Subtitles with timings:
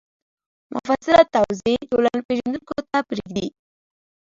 [0.73, 3.47] مفصله توضیح ټولنپېژندونکو ته پرېږدي